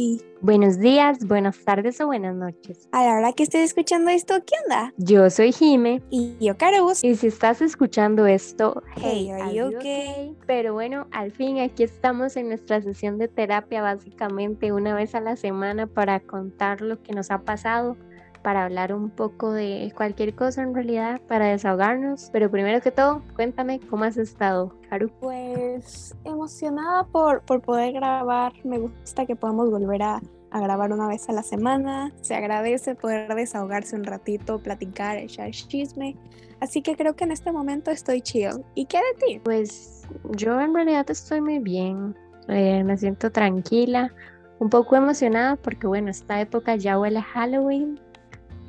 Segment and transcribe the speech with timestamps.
[0.00, 0.20] Sofi.
[0.40, 2.88] Buenos días, buenas tardes o buenas noches.
[2.92, 4.94] A la hora que estés escuchando esto, ¿qué onda?
[4.96, 6.02] Yo soy Jime.
[6.08, 7.04] Y yo, Carus.
[7.04, 10.34] Y si estás escuchando esto, hey, are you okay?
[10.46, 15.20] Pero bueno, al fin aquí estamos en nuestra sesión de terapia, básicamente una vez a
[15.20, 17.98] la semana para contar lo que nos ha pasado
[18.42, 22.30] para hablar un poco de cualquier cosa en realidad, para desahogarnos.
[22.32, 25.10] Pero primero que todo, cuéntame cómo has estado, Karu.
[25.20, 28.52] Pues emocionada por, por poder grabar.
[28.64, 32.12] Me gusta que podamos volver a, a grabar una vez a la semana.
[32.20, 36.16] Se agradece poder desahogarse un ratito, platicar, echar chisme.
[36.60, 38.64] Así que creo que en este momento estoy chill.
[38.74, 39.40] ¿Y qué de ti?
[39.42, 42.14] Pues yo en realidad estoy muy bien.
[42.48, 44.12] Eh, me siento tranquila,
[44.58, 47.98] un poco emocionada porque bueno, esta época ya huele a Halloween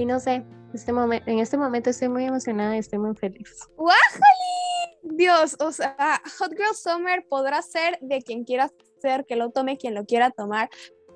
[0.01, 3.69] y no sé, este en este momento estoy muy emocionada y estoy muy feliz.
[3.77, 5.15] ¡Wájali!
[5.15, 8.69] Dios, o sea, Hot Girl Summer podrá ser de quien quiera
[8.99, 10.69] ser, que lo tome quien lo quiera tomar,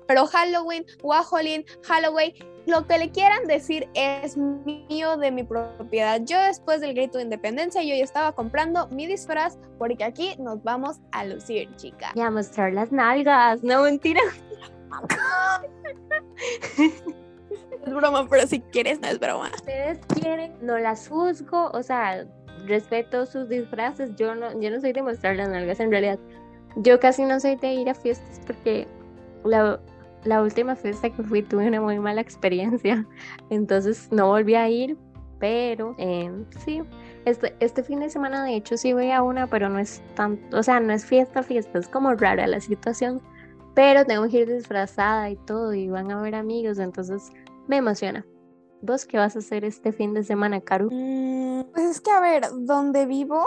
[0.06, 2.32] pero Halloween, Wajolin, Halloween,
[2.66, 6.20] lo que le quieran decir es mío de mi propiedad.
[6.24, 10.62] Yo después del grito de independencia, yo ya estaba comprando mi disfraz porque aquí nos
[10.62, 12.12] vamos a lucir, chica.
[12.14, 14.20] Y a mostrar las nalgas, no mentira.
[17.86, 19.50] es broma, pero si quieres no es broma.
[19.54, 22.26] Ustedes quieren, no las juzgo, o sea,
[22.66, 26.18] respeto sus disfraces, yo no, yo no soy de mostrar las nalgas en realidad.
[26.76, 28.86] Yo casi no soy de ir a fiestas porque
[29.44, 29.80] la,
[30.24, 33.06] la última fiesta que fui tuve una muy mala experiencia,
[33.50, 34.96] entonces no volví a ir,
[35.38, 36.30] pero eh,
[36.64, 36.82] sí,
[37.24, 40.58] este, este fin de semana de hecho sí voy a una, pero no es tanto,
[40.58, 43.20] o sea, no es fiesta, fiesta, es como rara la situación,
[43.74, 47.30] pero tengo que ir disfrazada y todo y van a ver amigos, entonces
[47.66, 48.26] me emociona.
[48.82, 50.90] ¿Vos qué vas a hacer este fin de semana, Karu?
[50.92, 53.42] Mm, pues es que, a ver, donde vivo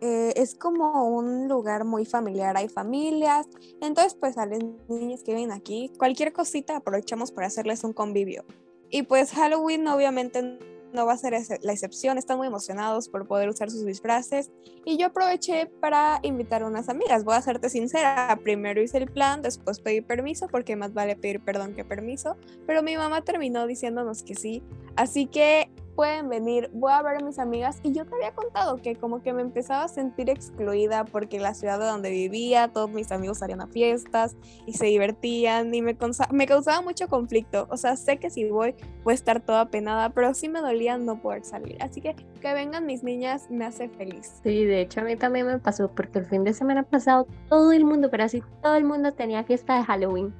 [0.00, 3.46] eh, es como un lugar muy familiar, hay familias,
[3.80, 8.44] entonces pues a los niños que vienen aquí, cualquier cosita aprovechamos para hacerles un convivio.
[8.90, 10.58] Y pues Halloween obviamente
[10.96, 14.50] no va a ser la excepción, están muy emocionados por poder usar sus disfraces.
[14.84, 19.06] Y yo aproveché para invitar a unas amigas, voy a serte sincera, primero hice el
[19.06, 22.36] plan, después pedí permiso porque más vale pedir perdón que permiso,
[22.66, 24.62] pero mi mamá terminó diciéndonos que sí,
[24.96, 28.76] así que pueden venir, voy a ver a mis amigas y yo te había contado
[28.76, 32.90] que como que me empezaba a sentir excluida porque la ciudad de donde vivía, todos
[32.90, 34.36] mis amigos salían a fiestas
[34.66, 35.96] y se divertían y me,
[36.30, 37.66] me causaba mucho conflicto.
[37.70, 40.98] O sea, sé que si voy voy a estar toda penada, pero sí me dolía
[40.98, 41.78] no poder salir.
[41.80, 44.40] Así que que vengan mis niñas me hace feliz.
[44.42, 47.72] Sí, de hecho a mí también me pasó porque el fin de semana pasado todo
[47.72, 50.34] el mundo, pero así todo el mundo tenía fiesta de Halloween.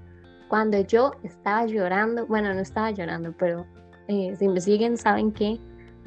[0.48, 3.66] Cuando yo estaba llorando, bueno, no estaba llorando, pero
[4.08, 5.58] eh, si me siguen, saben que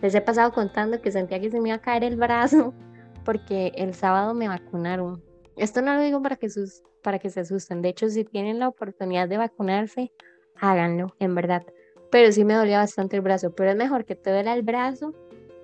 [0.02, 2.74] les he pasado contando que sentía que se me iba a caer el brazo
[3.26, 5.22] porque el sábado me vacunaron.
[5.58, 7.82] Esto no lo digo para que, sus, para que se asusten.
[7.82, 10.12] De hecho, si tienen la oportunidad de vacunarse,
[10.56, 11.66] háganlo, en verdad.
[12.12, 13.54] Pero sí me dolía bastante el brazo.
[13.54, 15.14] Pero es mejor que te duela el brazo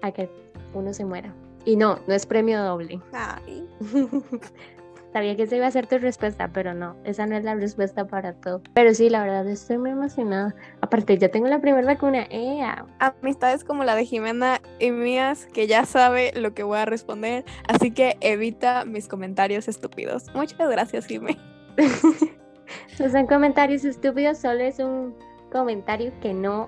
[0.02, 0.30] a que
[0.74, 1.34] uno se muera.
[1.64, 3.02] Y no, no es premio doble.
[3.14, 3.68] Ay.
[5.16, 8.06] Sabía que esa iba a ser tu respuesta, pero no, esa no es la respuesta
[8.06, 8.62] para todo.
[8.74, 10.54] Pero sí, la verdad, estoy muy emocionada.
[10.82, 12.28] Aparte, ya tengo la primera vacuna.
[12.30, 12.86] ¡Ea!
[13.00, 17.46] Amistades como la de Jimena y mías, que ya sabe lo que voy a responder,
[17.70, 20.26] así que evita mis comentarios estúpidos.
[20.36, 21.40] Muchas gracias, Jimena.
[23.00, 25.16] no son comentarios estúpidos, solo es un
[25.50, 26.68] comentario que no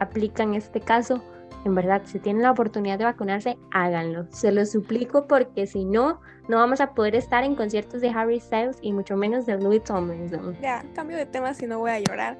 [0.00, 1.22] aplica en este caso
[1.64, 4.26] en verdad, si tienen la oportunidad de vacunarse, háganlo.
[4.30, 8.40] Se lo suplico porque si no, no vamos a poder estar en conciertos de Harry
[8.40, 10.56] Styles y mucho menos de Louis Tomlinson.
[10.60, 12.38] Ya, cambio de tema si no voy a llorar.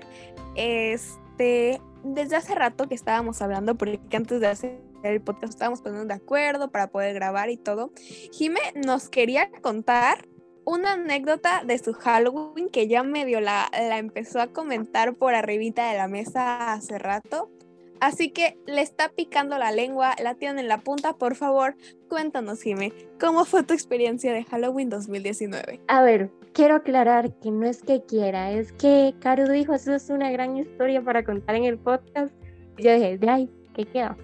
[0.54, 6.06] Este, desde hace rato que estábamos hablando, porque antes de hacer el podcast estábamos poniendo
[6.06, 7.92] de acuerdo para poder grabar y todo.
[8.32, 10.26] Jime nos quería contar
[10.66, 15.90] una anécdota de su Halloween que ya medio la, la empezó a comentar por arribita
[15.90, 17.50] de la mesa hace rato,
[18.00, 21.14] Así que le está picando la lengua, la tienen en la punta.
[21.14, 21.76] Por favor,
[22.08, 25.80] cuéntanos, Jime, ¿cómo fue tu experiencia de Halloween 2019?
[25.88, 30.10] A ver, quiero aclarar que no es que quiera, es que Caro dijo, eso es
[30.10, 32.34] una gran historia para contar en el podcast.
[32.76, 34.16] Y yo dije, de ay, ¿qué queda?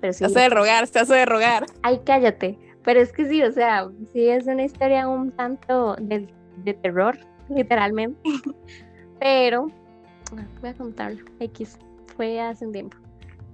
[0.00, 1.66] Pero sí, se hace de rogar, se hace de rogar.
[1.82, 2.58] Ay, cállate.
[2.84, 6.28] Pero es que sí, o sea, sí es una historia un tanto de,
[6.58, 7.18] de terror,
[7.48, 8.20] literalmente.
[9.18, 9.70] Pero,
[10.60, 11.78] voy a contarlo, X
[12.16, 12.96] fue hace un tiempo.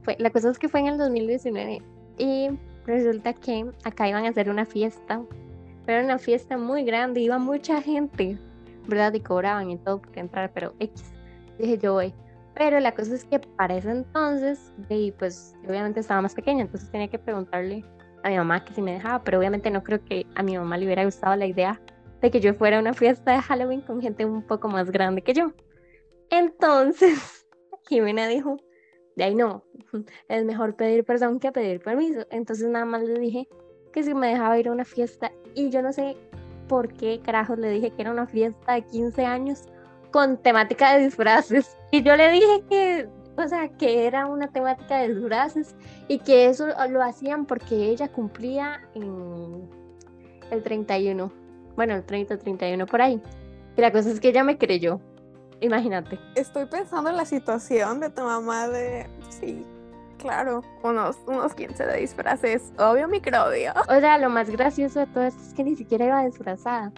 [0.02, 1.82] Fue, la cosa es que fue en el 2019
[2.18, 2.50] y
[2.86, 5.22] resulta que acá iban a hacer una fiesta,
[5.86, 8.38] pero era una fiesta muy grande, iba mucha gente,
[8.86, 9.12] ¿verdad?
[9.14, 11.12] Y cobraban y todo por entrar, pero X.
[11.58, 12.14] Dije yo voy.
[12.54, 16.90] Pero la cosa es que para ese entonces, y pues obviamente estaba más pequeña, entonces
[16.90, 17.84] tenía que preguntarle
[18.22, 20.76] a mi mamá que si me dejaba, pero obviamente no creo que a mi mamá
[20.76, 21.80] le hubiera gustado la idea
[22.20, 25.22] de que yo fuera a una fiesta de Halloween con gente un poco más grande
[25.22, 25.52] que yo.
[26.30, 27.41] Entonces,
[27.92, 28.58] Jimena dijo,
[29.16, 29.64] de ahí no,
[30.28, 32.26] es mejor pedir perdón que pedir permiso.
[32.30, 33.48] Entonces nada más le dije
[33.92, 36.16] que si me dejaba ir a una fiesta y yo no sé
[36.68, 39.64] por qué carajos le dije que era una fiesta de 15 años
[40.10, 41.76] con temática de disfraces.
[41.90, 45.74] Y yo le dije que, o sea, que era una temática de disfraces
[46.08, 49.68] y que eso lo hacían porque ella cumplía en
[50.50, 51.32] el 31.
[51.76, 53.20] Bueno, el 30, 31 por ahí.
[53.76, 55.00] Y la cosa es que ella me creyó.
[55.62, 56.18] Imagínate.
[56.34, 59.64] Estoy pensando en la situación de tu mamá de, sí,
[60.18, 63.72] claro, unos, unos 15 de disfraces, obvio microbio.
[63.88, 66.92] O sea, lo más gracioso de todo esto es que ni siquiera iba disfrazada.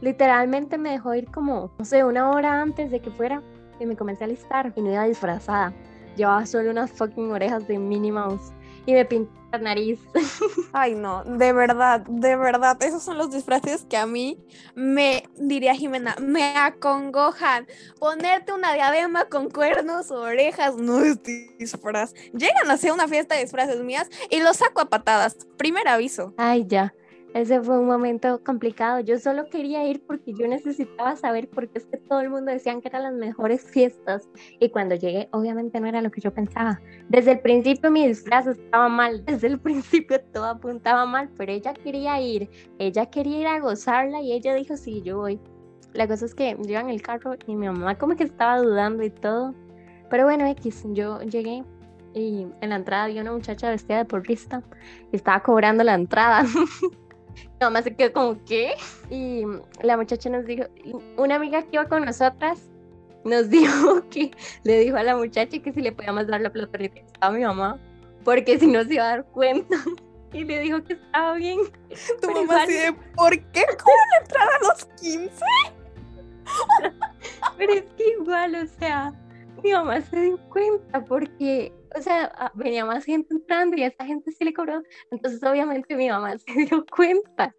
[0.00, 3.42] Literalmente me dejó ir como, no sé, una hora antes de que fuera
[3.78, 5.74] y me comencé a listar y no iba disfrazada.
[6.16, 8.50] Llevaba solo unas fucking orejas de Minnie Mouse
[8.86, 10.00] y me pinté la nariz.
[10.72, 14.38] Ay, no, de verdad, de verdad, esos son los disfraces que a mí
[14.74, 17.66] me, diría Jimena, me acongojan.
[17.98, 21.22] Ponerte una diadema con cuernos o orejas no es
[21.58, 22.12] disfraz.
[22.32, 25.36] Llegan a ser una fiesta de disfraces mías y los saco a patadas.
[25.56, 26.34] Primer aviso.
[26.36, 26.94] Ay, ya.
[27.36, 29.00] Ese fue un momento complicado.
[29.00, 32.50] Yo solo quería ir porque yo necesitaba saber por qué es que todo el mundo
[32.50, 34.26] decían que eran las mejores fiestas.
[34.58, 36.80] Y cuando llegué, obviamente no era lo que yo pensaba.
[37.10, 39.22] Desde el principio mi disfraz estaba mal.
[39.26, 41.28] Desde el principio todo apuntaba mal.
[41.36, 42.48] Pero ella quería ir.
[42.78, 45.38] Ella quería ir a gozarla y ella dijo, sí, yo voy.
[45.92, 49.02] La cosa es que yo en el carro y mi mamá como que estaba dudando
[49.02, 49.54] y todo.
[50.08, 51.64] Pero bueno, X, yo llegué
[52.14, 54.62] y en la entrada vi una muchacha vestida de porrista
[55.12, 56.42] y estaba cobrando la entrada.
[57.44, 58.74] Mi mamá se quedó como, ¿qué?
[59.10, 59.44] Y
[59.82, 60.64] la muchacha nos dijo,
[61.16, 62.68] una amiga que iba con nosotras
[63.26, 64.30] nos dijo que
[64.62, 66.78] le dijo a la muchacha que si le podíamos dar la plata
[67.20, 67.78] a mi mamá,
[68.24, 69.76] porque si no se iba a dar cuenta.
[70.32, 71.60] Y le dijo que estaba bien.
[72.20, 73.64] Tu mamá así de, ¿por qué?
[73.82, 75.30] ¿Cómo le entrar a los 15?
[77.56, 79.14] Pero es que igual, o sea,
[79.62, 84.04] mi mamá se dio cuenta porque o sea, venía más gente entrando y a esa
[84.04, 84.82] gente sí le cobró.
[85.10, 87.54] Entonces, obviamente, mi mamá se dio cuenta.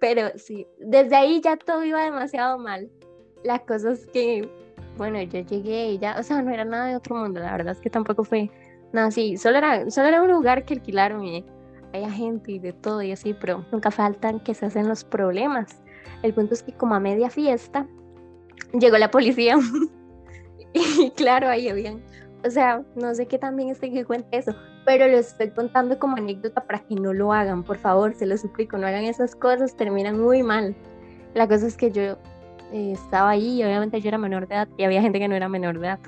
[0.00, 2.90] Pero sí, desde ahí ya todo iba demasiado mal.
[3.44, 4.48] La cosa es que,
[4.96, 7.40] bueno, yo llegué y ya, o sea, no era nada de otro mundo.
[7.40, 8.50] La verdad es que tampoco fue
[8.92, 9.36] nada así.
[9.36, 11.44] Solo era, solo era un lugar que alquilaron y
[11.94, 15.82] había gente y de todo y así, pero nunca faltan que se hacen los problemas.
[16.22, 17.86] El punto es que, como a media fiesta,
[18.78, 19.56] llegó la policía.
[20.72, 22.02] y claro, ahí habían
[22.46, 24.54] o sea, no sé qué también estoy que cuente eso,
[24.84, 28.36] pero lo estoy contando como anécdota para que no lo hagan, por favor, se lo
[28.36, 30.76] suplico, no hagan esas cosas, terminan muy mal.
[31.34, 32.02] La cosa es que yo
[32.72, 35.34] eh, estaba ahí y obviamente yo era menor de edad y había gente que no
[35.34, 35.98] era menor de edad,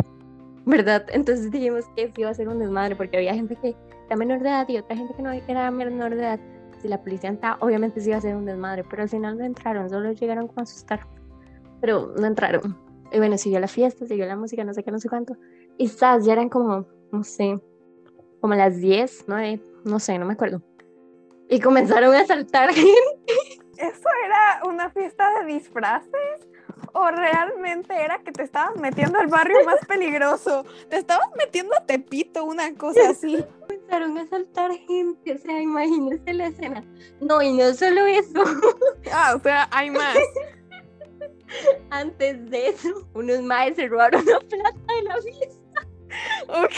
[0.64, 1.06] ¿verdad?
[1.12, 3.74] Entonces dijimos que iba a ser un desmadre porque había gente que
[4.06, 6.40] era menor de edad y otra gente que no era menor de edad.
[6.80, 9.44] Si la policía entraba, obviamente sí iba a ser un desmadre, pero al final no
[9.44, 11.00] entraron, solo llegaron como a asustar,
[11.80, 12.87] pero no entraron.
[13.12, 15.36] Y bueno, siguió la fiesta, siguió la música, no sé qué, no sé cuánto.
[15.78, 17.58] Y estás, ya eran como, no sé,
[18.40, 20.62] como las 10, 9, no sé, no me acuerdo.
[21.48, 23.32] Y comenzaron a saltar gente.
[23.78, 26.48] ¿Eso era una fiesta de disfraces?
[26.92, 30.64] ¿O realmente era que te estabas metiendo al barrio más peligroso?
[30.88, 33.44] ¿Te estabas metiendo a Tepito, una cosa así?
[33.60, 36.84] Comenzaron a saltar gente, o sea, imagínense la escena.
[37.20, 38.42] No, y no solo eso.
[39.12, 40.16] Ah, o sea, hay más.
[41.90, 45.86] Antes de eso, unos maes se robaron la plata de la fiesta.
[46.48, 46.72] ok.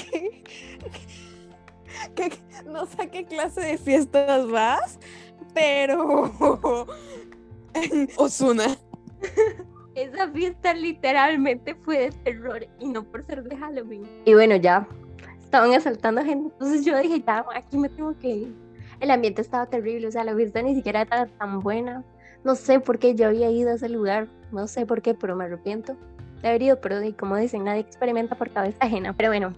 [2.66, 4.98] no sé a qué clase de fiestas vas,
[5.54, 6.32] pero.
[8.16, 8.76] Osuna.
[9.94, 14.08] Esa fiesta literalmente fue de terror y no por ser de Halloween.
[14.24, 14.86] Y bueno, ya
[15.38, 16.52] estaban asaltando gente.
[16.52, 18.54] Entonces yo dije, ya, aquí me tengo que ir.
[19.00, 22.04] El ambiente estaba terrible, o sea, la fiesta ni siquiera era tan buena.
[22.44, 25.36] No sé por qué yo había ido a ese lugar, no sé por qué, pero
[25.36, 25.96] me arrepiento
[26.42, 29.14] de haber ido, pero como dicen, nadie experimenta por cabeza ajena.
[29.16, 29.52] Pero bueno,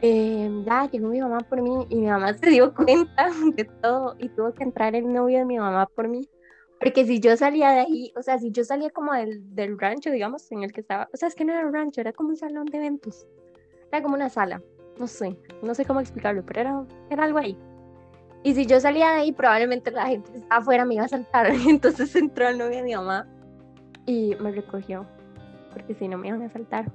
[0.00, 4.16] eh, ya llegó mi mamá por mí y mi mamá se dio cuenta de todo
[4.18, 6.28] y tuvo que entrar el novio de mi mamá por mí.
[6.80, 10.10] Porque si yo salía de ahí, o sea, si yo salía como del, del rancho,
[10.10, 12.30] digamos, en el que estaba, o sea, es que no era un rancho, era como
[12.30, 13.24] un salón de eventos,
[13.92, 14.60] era como una sala,
[14.98, 17.56] no sé, no sé cómo explicarlo, pero era, era algo ahí.
[18.44, 21.08] Y si yo salía de ahí, probablemente la gente que estaba afuera me iba a
[21.08, 21.46] saltar.
[21.68, 23.26] Entonces entró el novio de mi mamá
[24.06, 25.06] y me recogió
[25.72, 26.90] porque si no me iban a saltar.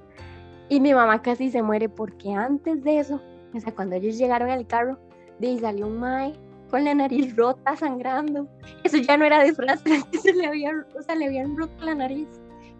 [0.68, 3.20] Y mi mamá casi se muere porque antes de eso,
[3.54, 4.98] o sea, cuando ellos llegaron al carro,
[5.38, 6.34] de ahí salió un mae
[6.70, 8.46] con la nariz rota, sangrando.
[8.84, 9.82] Eso ya no era disfraz,
[10.22, 12.28] se le había, o sea, le habían roto la nariz.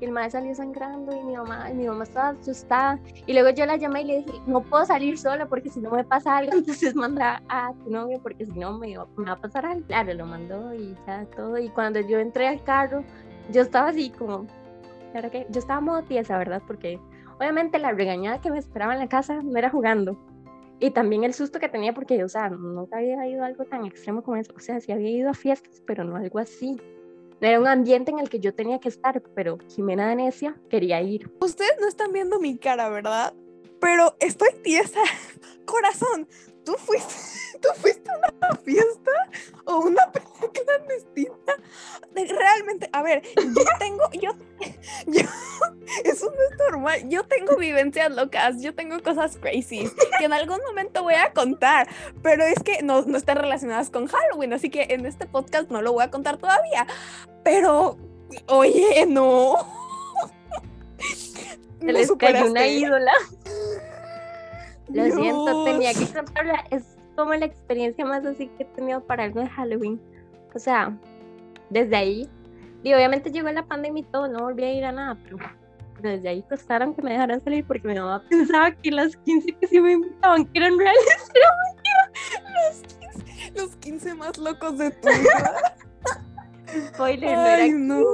[0.00, 3.00] Y el mae salió sangrando y mi mamá, y mi mamá estaba asustada.
[3.26, 5.90] Y luego yo la llamé y le dije, no puedo salir sola porque si no
[5.90, 9.36] me pasa algo, entonces manda a tu novio porque si no me, me va a
[9.36, 9.86] pasar algo.
[9.86, 11.58] Claro, lo mandó y ya todo.
[11.58, 13.02] Y cuando yo entré al carro,
[13.50, 14.46] yo estaba así como,
[15.12, 16.62] claro que yo estaba modo tiesa, ¿verdad?
[16.66, 17.00] Porque
[17.38, 20.16] obviamente la regañada que me esperaba en la casa no era jugando.
[20.80, 23.84] Y también el susto que tenía porque, o sea, nunca había ido a algo tan
[23.84, 24.52] extremo como eso.
[24.56, 26.80] O sea, sí había ido a fiestas, pero no algo así.
[27.40, 31.00] Era un ambiente en el que yo tenía que estar, pero Jimena de Necia quería
[31.00, 31.30] ir.
[31.40, 33.34] Ustedes no están viendo mi cara, ¿verdad?
[33.80, 35.00] Pero estoy tiesa.
[35.64, 36.26] Corazón,
[36.68, 37.14] ¿tú fuiste,
[37.62, 39.10] ¿tú fuiste a una fiesta
[39.64, 41.34] o una pelea clandestina?
[42.14, 44.32] Realmente, a ver, yo tengo, yo,
[45.06, 45.22] yo,
[46.04, 47.08] eso no es normal.
[47.08, 51.88] Yo tengo vivencias locas, yo tengo cosas crazy que en algún momento voy a contar,
[52.22, 55.80] pero es que no, no están relacionadas con Halloween, así que en este podcast no
[55.80, 56.86] lo voy a contar todavía.
[57.44, 57.96] Pero,
[58.48, 59.56] oye, no.
[61.80, 63.12] Se les cayó una ídola.
[64.92, 66.64] Lo siento, tenía que contarla.
[66.70, 70.00] Es como la experiencia más así que he tenido para algo de Halloween.
[70.54, 70.96] O sea,
[71.70, 72.30] desde ahí.
[72.82, 75.38] Y obviamente llegó la pandemia y todo, no volví a ir a nada, pero,
[76.00, 79.66] desde ahí costaron que me dejaran salir porque mi mamá pensaba que las 15 que
[79.66, 81.02] sí me invitaban que eran reales,
[81.32, 81.46] pero
[82.54, 85.74] Los 15, los 15 más locos de tu vida.
[86.94, 88.04] Spoiler, Ay, no.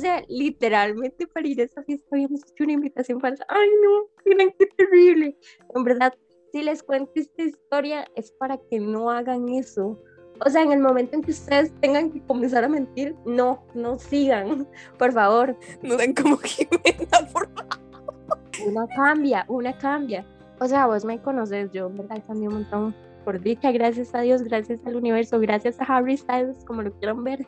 [0.00, 3.44] O sea, literalmente para ir a esa fiesta habíamos hecho una invitación falsa.
[3.50, 5.36] Ay, no, miren qué terrible.
[5.74, 6.14] En verdad,
[6.50, 10.02] si les cuento esta historia es para que no hagan eso.
[10.42, 13.98] O sea, en el momento en que ustedes tengan que comenzar a mentir, no, no
[13.98, 14.66] sigan,
[14.98, 15.54] por favor.
[15.82, 17.78] No den como Jimena, por favor.
[18.66, 20.24] Una cambia, una cambia.
[20.60, 22.96] O sea, vos me conoces, yo en verdad cambié un montón.
[23.26, 27.22] Por dicha, gracias a Dios, gracias al universo, gracias a Harry Styles, como lo quieran
[27.22, 27.46] ver.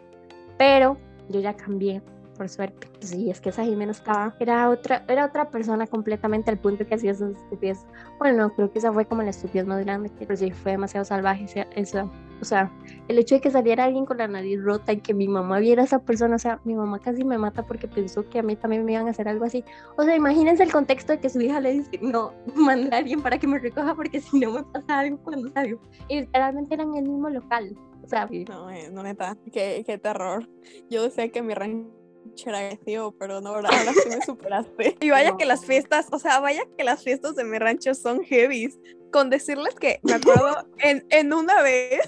[0.59, 0.99] Pero
[1.31, 2.03] yo ya cambié
[2.37, 2.89] por suerte.
[3.01, 6.95] Sí, es que esa Jimena estaba, era otra, era otra persona completamente al punto que
[6.95, 7.87] hacía esas estupidez.
[8.19, 11.05] Bueno, no, creo que esa fue como la estupidez más grande, pero sí fue demasiado
[11.05, 11.47] salvaje
[11.77, 12.11] esa,
[12.43, 12.73] o sea,
[13.07, 15.83] el hecho de que saliera alguien con la nariz rota y que mi mamá viera
[15.83, 18.57] a esa persona, o sea, mi mamá casi me mata porque pensó que a mí
[18.57, 19.65] también me iban a hacer algo así.
[19.97, 23.23] O sea, imagínense el contexto de que su hija le dice, no, manda a alguien
[23.23, 25.79] para que me recoja porque si no me pasa algo cuando salió.
[26.09, 27.77] Y literalmente eran en el mismo local.
[28.03, 30.49] O sea, no, eh, no neta, qué, qué terror.
[30.91, 32.02] Yo decía que mi rango
[32.47, 34.97] agradecido, pero no, ahora, sí me superaste.
[35.01, 38.23] Y vaya que las fiestas, o sea, vaya que las fiestas de mi rancho son
[38.25, 38.79] heavies.
[39.11, 42.01] Con decirles que me acuerdo en, en una vez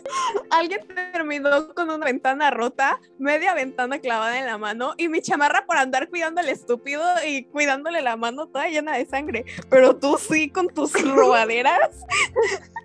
[0.48, 0.80] alguien
[1.12, 5.76] terminó con una ventana rota, media ventana clavada en la mano y mi chamarra por
[5.76, 9.44] andar cuidando al estúpido y cuidándole la mano toda llena de sangre.
[9.68, 12.06] Pero tú sí con tus robaderas,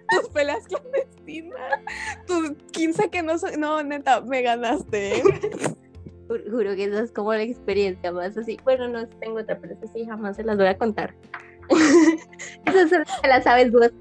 [0.09, 1.79] tus peleas clandestinas,
[2.27, 5.19] tus 15 que no No, neta, me ganaste.
[5.19, 5.23] ¿eh?
[6.29, 8.57] Juro que esa es como la experiencia más así.
[8.63, 11.15] Bueno, no tengo otra, pero sí jamás se las voy a contar.
[12.65, 13.91] Esa solo se la sabes vos.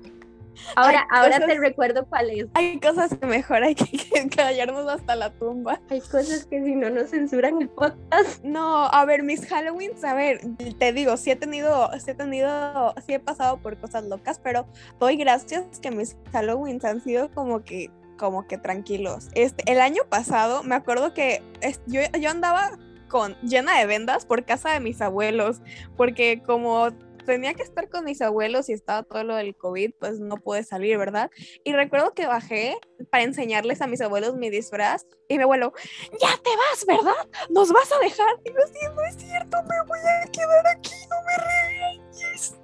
[0.77, 2.47] Ahora, ahora te recuerdo cuál es.
[2.55, 5.81] Hay cosas que mejor hay que, callarnos hasta la tumba.
[5.91, 8.45] Hay cosas que si no nos censuran el podcast.
[8.45, 10.41] No, a ver, mis Halloweens, a ver,
[10.79, 14.67] te digo, sí he tenido, sí he tenido, sí he pasado por cosas locas, pero
[14.99, 19.29] doy gracias que mis Halloweens han sido como que como que tranquilos.
[19.35, 21.43] Este, el año pasado me acuerdo que
[21.87, 25.63] yo, yo andaba con llena de vendas por casa de mis abuelos,
[25.97, 26.91] porque como
[27.25, 30.63] tenía que estar con mis abuelos y estaba todo lo del COVID, pues no pude
[30.63, 31.31] salir, ¿verdad?
[31.63, 32.79] Y recuerdo que bajé
[33.11, 35.75] para enseñarles a mis abuelos mi disfraz y mi abuelo,
[36.13, 37.29] ya te vas, ¿verdad?
[37.51, 38.29] Nos vas a dejar.
[38.45, 42.58] Y yo, sí, no es cierto, me voy a quedar aquí, no me regañes.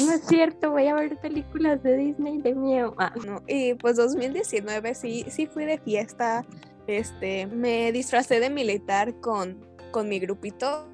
[0.00, 2.94] No es cierto, voy a ver películas de Disney de miedo.
[2.98, 3.12] Ah.
[3.24, 6.44] No, y pues 2019 sí, sí fui de fiesta.
[6.86, 10.88] Este, me disfracé de militar con, con mi grupito.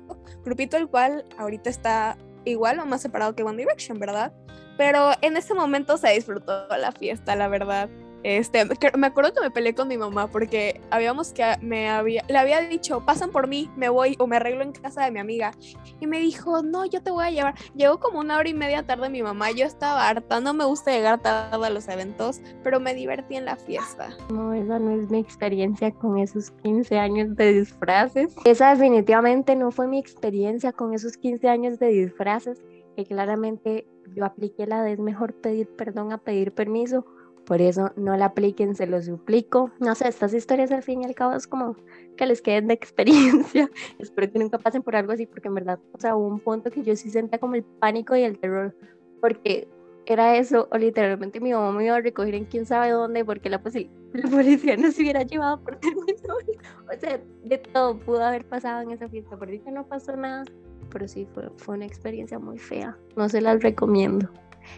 [0.44, 4.32] Grupito el cual ahorita está igual o más separado que One Direction, ¿verdad?
[4.76, 7.88] Pero en ese momento se disfrutó la fiesta, la verdad.
[8.22, 8.64] Este,
[8.96, 12.60] me acuerdo que me peleé con mi mamá porque habíamos que me había, le había
[12.60, 15.52] dicho, pasan por mí, me voy o me arreglo en casa de mi amiga.
[16.00, 17.54] Y me dijo, no, yo te voy a llevar.
[17.74, 20.92] Llegó como una hora y media tarde mi mamá, yo estaba harta, no me gusta
[20.92, 24.10] llegar tarde a los eventos, pero me divertí en la fiesta.
[24.30, 28.34] No, esa no es mi experiencia con esos 15 años de disfraces.
[28.44, 32.62] Esa definitivamente no fue mi experiencia con esos 15 años de disfraces,
[32.96, 37.06] que claramente yo apliqué la de es mejor pedir perdón a pedir permiso
[37.44, 39.70] por eso no la apliquen, se lo suplico.
[39.80, 41.76] No sé, estas historias al fin y al cabo es como
[42.16, 43.70] que les queden de experiencia.
[43.98, 46.70] Espero que nunca pasen por algo así, porque en verdad, o sea, hubo un punto
[46.70, 48.74] que yo sí sentía como el pánico y el terror,
[49.20, 49.68] porque
[50.06, 53.48] era eso, o literalmente mi mamá me iba a recoger en quién sabe dónde, porque
[53.48, 53.60] la,
[54.12, 56.60] la policía no se hubiera llevado por territorio.
[56.92, 60.44] O sea, de todo pudo haber pasado en esa fiesta, por eso no pasó nada,
[60.90, 62.96] pero sí fue, fue una experiencia muy fea.
[63.16, 64.28] No se las recomiendo.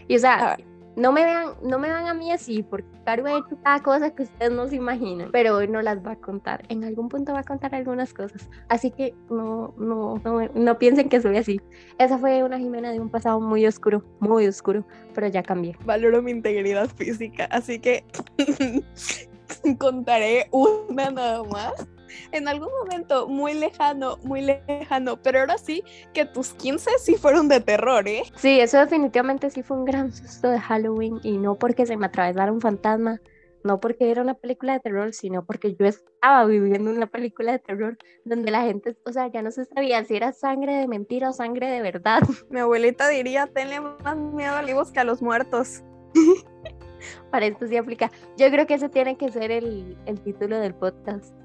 [0.07, 0.57] Y o sea,
[0.95, 4.15] No me vean, no me vean a mí así, porque Caro ha hecho cada cosa
[4.15, 6.63] que ustedes no se imaginan, pero hoy no las va a contar.
[6.69, 8.49] En algún punto va a contar algunas cosas.
[8.69, 11.59] Así que no, no, no, no piensen que soy así.
[11.97, 15.75] Esa fue una Jimena de un pasado muy oscuro, muy oscuro, pero ya cambié.
[15.85, 18.05] Valoro mi integridad física, así que
[19.77, 21.87] contaré una nada más
[22.31, 27.47] en algún momento muy lejano, muy lejano, pero ahora sí que tus 15 sí fueron
[27.47, 28.23] de terror, ¿eh?
[28.35, 32.05] Sí, eso definitivamente sí fue un gran susto de Halloween y no porque se me
[32.05, 33.19] atravesara un fantasma,
[33.65, 37.59] no porque era una película de terror, sino porque yo estaba viviendo una película de
[37.59, 41.29] terror donde la gente, o sea, ya no se sabía si era sangre de mentira
[41.29, 42.21] o sangre de verdad.
[42.49, 45.83] Mi abuelita diría, tenle más miedo a vivos que a los muertos.
[47.31, 48.11] Para esto sí aplica.
[48.37, 51.35] Yo creo que ese tiene que ser el, el título del podcast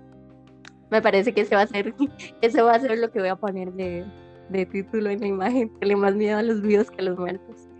[0.91, 1.95] me parece que ese va a ser,
[2.41, 4.05] ese va a ser lo que voy a poner de,
[4.49, 7.19] de título en la imagen, que le más miedo a los vivos que a los
[7.19, 7.71] muertos.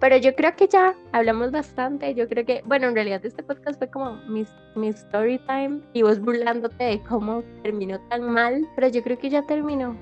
[0.00, 2.14] Pero yo creo que ya hablamos bastante.
[2.14, 4.46] Yo creo que, bueno, en realidad este podcast fue como mi,
[4.76, 8.64] mi story time y vos burlándote de cómo terminó tan mal.
[8.76, 9.96] Pero yo creo que ya terminó.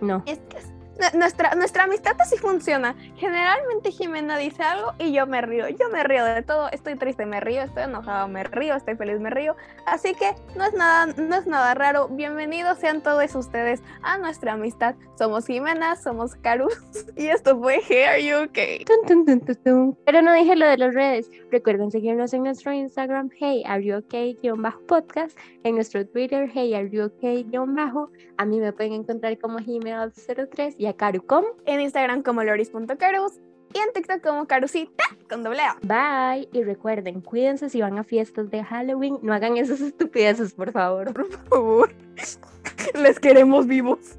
[0.00, 0.22] No.
[0.26, 0.56] Es que
[1.14, 2.94] nuestra, nuestra amistad así funciona.
[3.16, 5.68] Generalmente Jimena dice algo y yo me río.
[5.68, 6.68] Yo me río de todo.
[6.70, 7.62] Estoy triste, me río.
[7.62, 8.74] Estoy enojado, me río.
[8.74, 9.56] Estoy feliz, me río.
[9.86, 12.08] Así que no es nada, no es nada raro.
[12.08, 14.94] Bienvenidos sean todos ustedes a nuestra amistad.
[15.18, 16.74] Somos Jimena, somos Carus
[17.16, 18.84] y esto fue Hey Are You Okay.
[20.04, 21.30] Pero no dije lo de las redes.
[21.50, 27.04] Recuerden seguirnos en nuestro Instagram Hey Are You Okay-podcast, en nuestro Twitter Hey Are You
[27.04, 28.10] Okay-bajo.
[28.38, 31.44] A mí me pueden encontrar como Jimena03 y Carucom.
[31.66, 33.40] En Instagram como loris.carus
[33.74, 35.76] y en TikTok como Carusita con doble A.
[35.82, 36.48] Bye.
[36.52, 39.18] Y recuerden, cuídense si van a fiestas de Halloween.
[39.22, 41.12] No hagan esas estupideces, por favor.
[41.12, 41.94] Por favor.
[42.94, 44.18] Les queremos vivos.